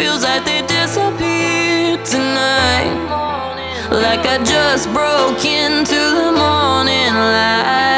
[0.00, 2.96] feels like they disappeared tonight.
[3.90, 7.89] Like I just broke into the morning light.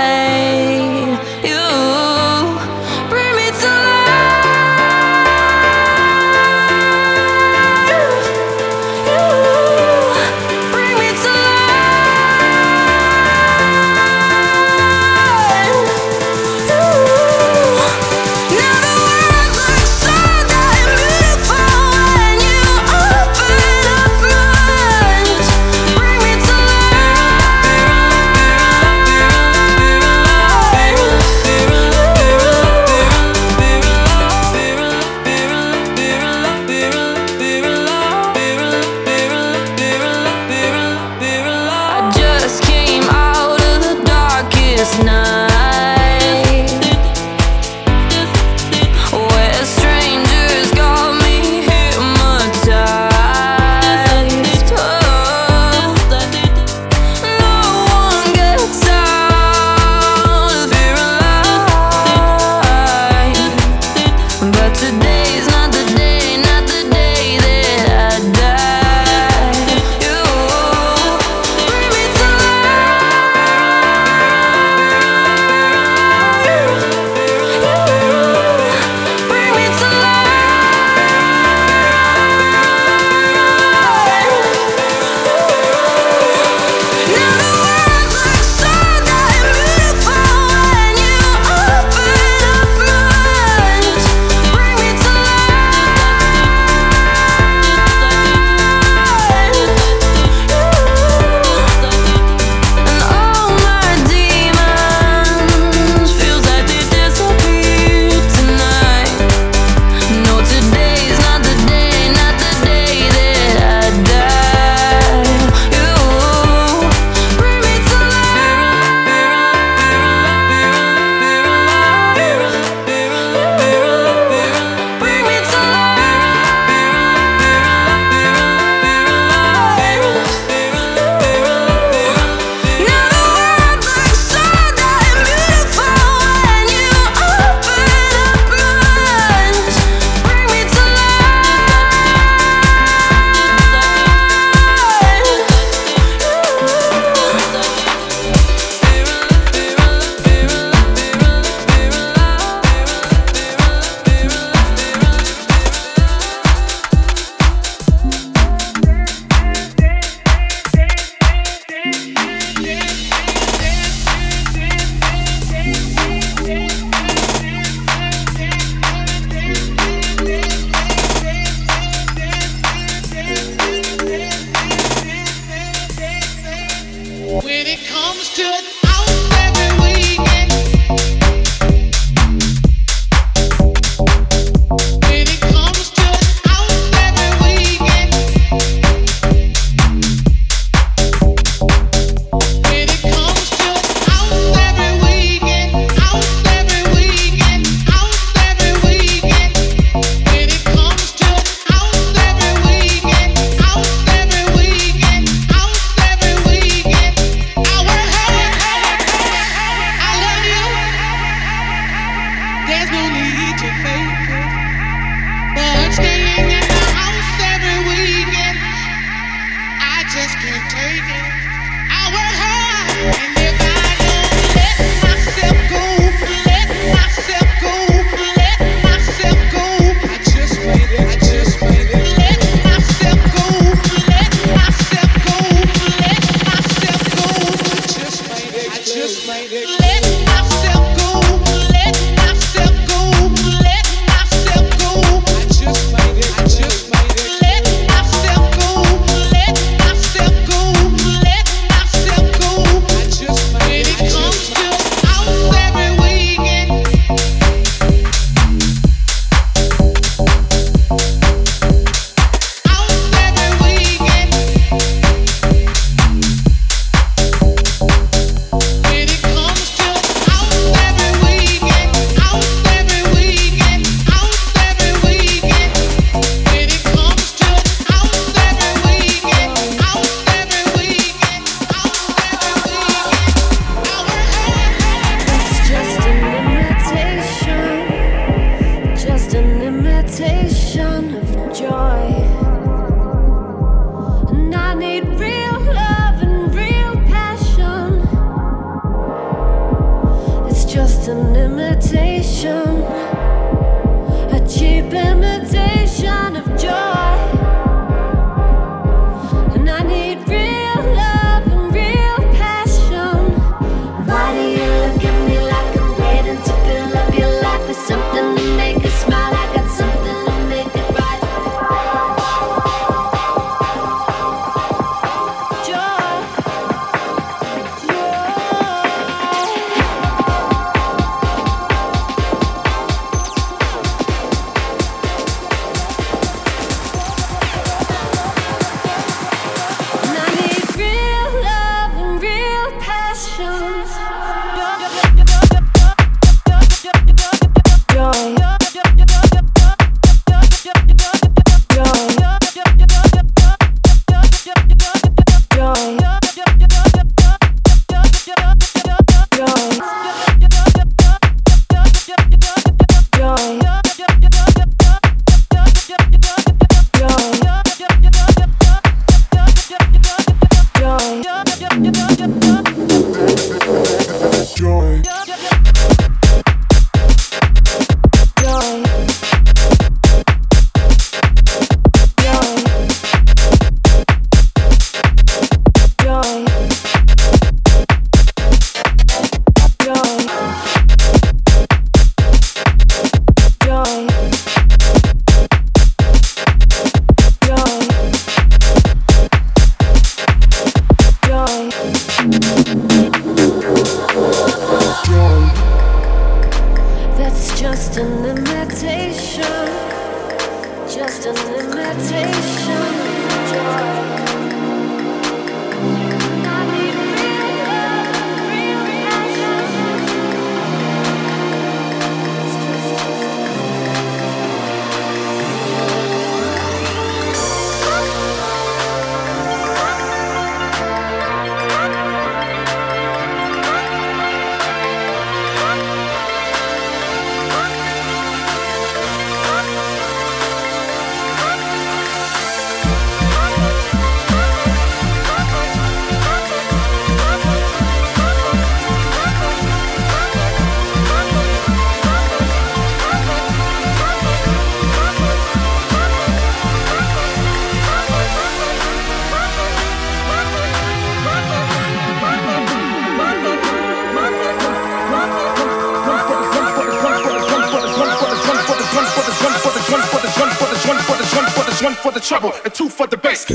[472.23, 473.47] trouble and two for the bass.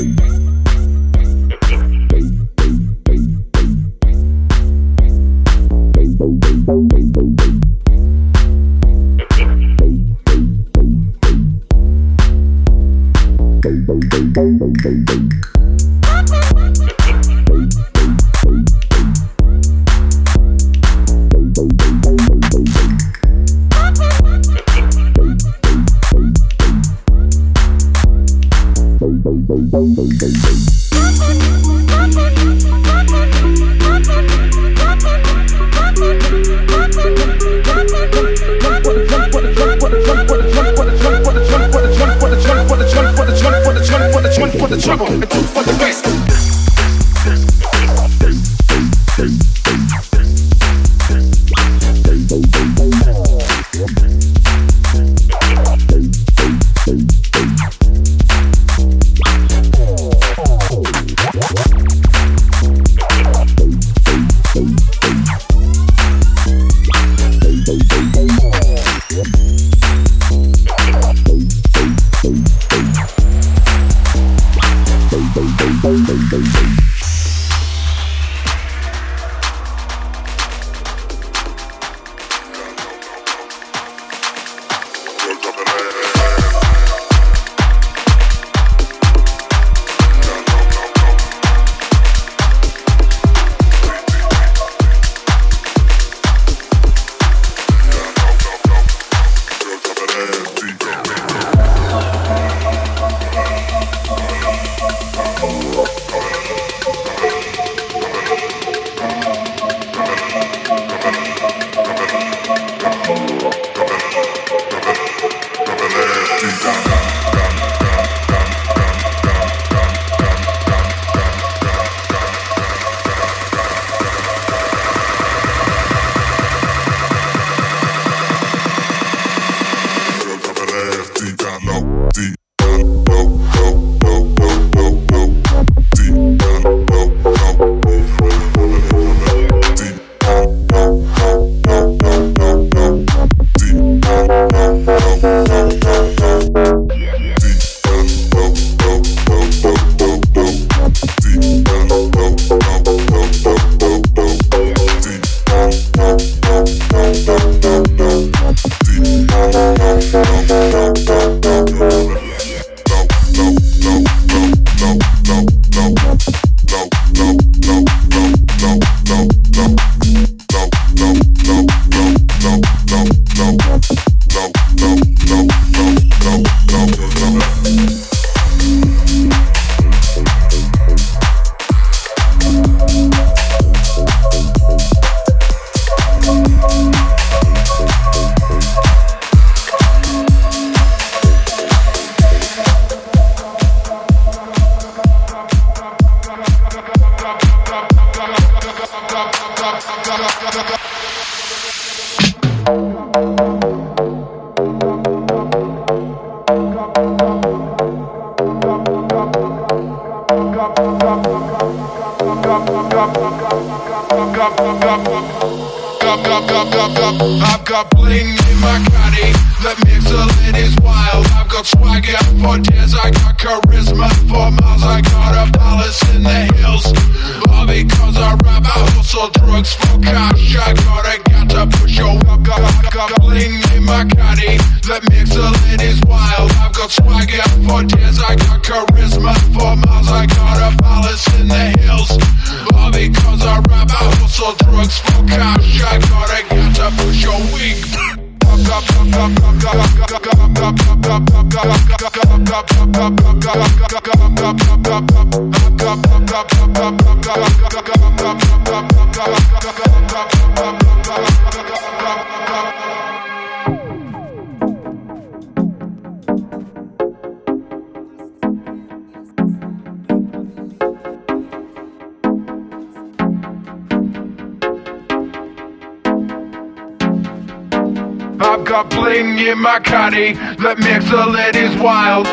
[279.48, 280.34] In my caddy.
[280.62, 282.26] Let me excellent is wild.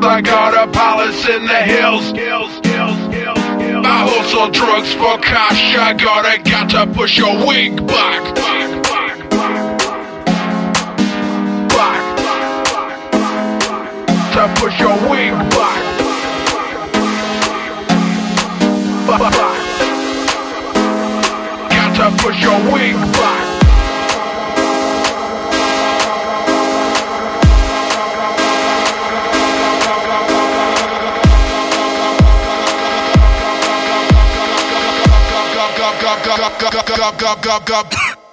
[0.00, 2.12] I got a palace in the hills.
[3.84, 5.76] I hustle drugs for cash.
[5.76, 8.37] I gotta got to push your wig back,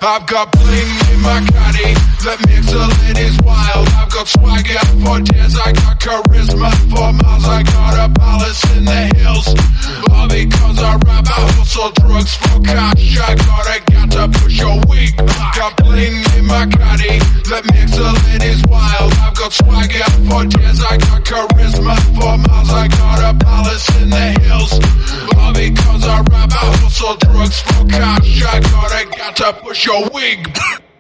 [0.01, 1.93] I've got bling in my caddy.
[2.25, 3.87] Me excellent is wild.
[3.89, 5.57] I've got swagger for days.
[5.57, 7.45] I got charisma for miles.
[7.45, 9.47] I got a palace in the hills.
[10.11, 13.17] All because I rap, I hustle drugs for cash.
[13.17, 14.75] I gotta get to push your.
[14.85, 17.19] I've got bling in my caddy.
[17.49, 19.13] Me excellent is wild.
[19.21, 20.81] I've got swagger for days.
[20.81, 22.71] I got charisma for miles.
[22.71, 24.73] I got a palace in the hills.
[25.37, 28.43] All because I rap, I hustle drugs for cash.
[28.43, 30.57] I gotta get to push your wig.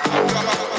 [0.00, 0.71] trabajo, trabajo.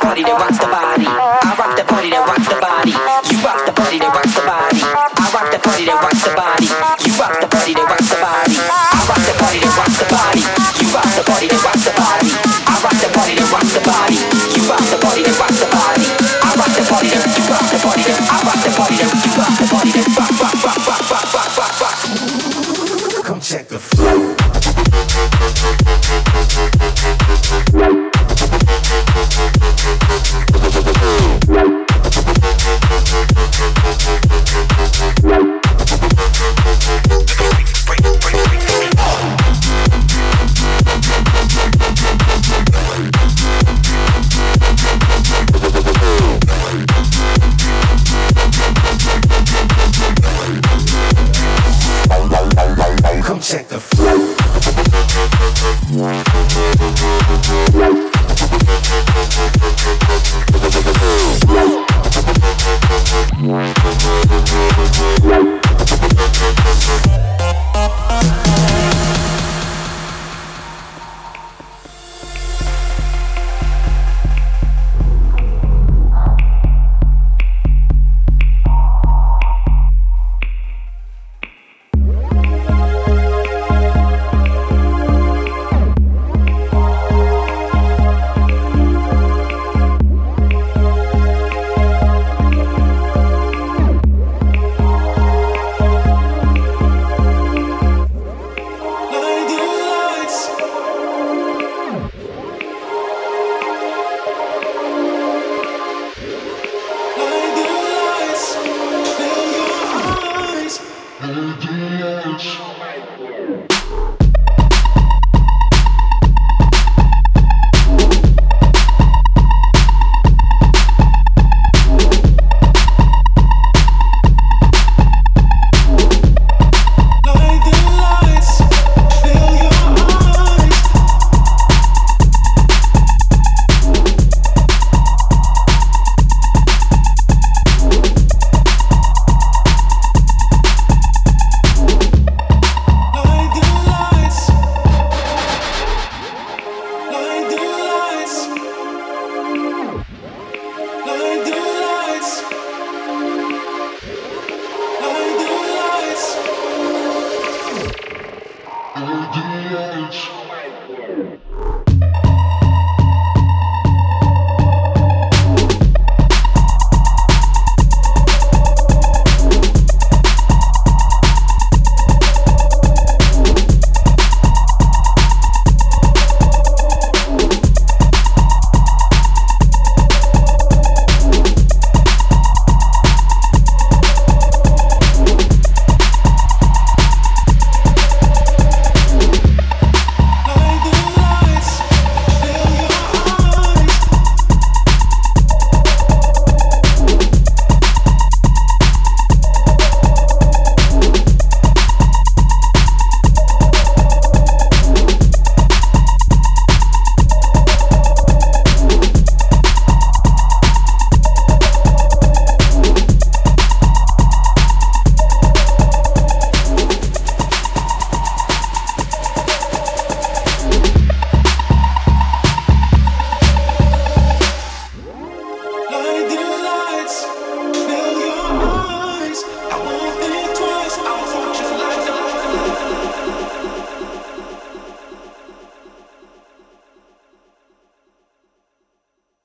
[0.00, 1.04] the party that rocks the body.
[1.06, 2.29] I rock the party that Rocks